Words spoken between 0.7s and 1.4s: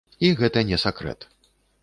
не сакрэт.